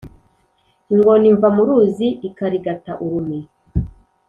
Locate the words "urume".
3.03-3.39